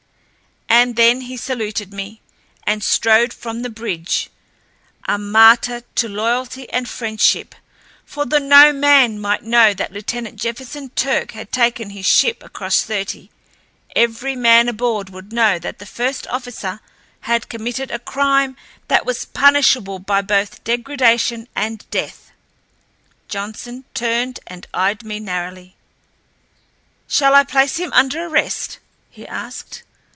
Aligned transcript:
And 0.73 0.95
then 0.95 1.21
he 1.21 1.35
saluted 1.37 1.93
me, 1.93 2.21
and 2.65 2.81
strode 2.83 3.33
from 3.33 3.61
the 3.61 3.69
bridge, 3.69 4.31
a 5.05 5.19
martyr 5.19 5.83
to 5.95 6.09
loyalty 6.09 6.67
and 6.71 6.87
friendship, 6.89 7.53
for, 8.05 8.25
though 8.25 8.39
no 8.39 8.71
man 8.73 9.19
might 9.19 9.43
know 9.43 9.73
that 9.75 9.91
Lieutenant 9.91 10.39
Jefferson 10.39 10.89
Turck 10.91 11.31
had 11.33 11.51
taken 11.51 11.89
his 11.91 12.05
ship 12.07 12.41
across 12.41 12.81
thirty, 12.83 13.29
every 13.97 14.33
man 14.35 14.69
aboard 14.69 15.09
would 15.09 15.33
know 15.33 15.59
that 15.59 15.77
the 15.77 15.85
first 15.85 16.25
officer 16.27 16.79
had 17.21 17.49
committed 17.49 17.91
a 17.91 17.99
crime 17.99 18.55
that 18.87 19.05
was 19.05 19.25
punishable 19.25 19.99
by 19.99 20.21
both 20.21 20.63
degradation 20.63 21.47
and 21.53 21.85
death. 21.91 22.31
Johnson 23.27 23.83
turned 23.93 24.39
and 24.47 24.65
eyed 24.73 25.03
me 25.03 25.19
narrowly. 25.19 25.75
"Shall 27.09 27.35
I 27.35 27.43
place 27.43 27.75
him 27.75 27.91
under 27.93 28.25
arrest?" 28.25 28.79
he 29.11 29.27
asked. 29.27 29.83